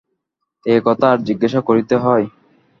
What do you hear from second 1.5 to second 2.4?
করিতে হয়?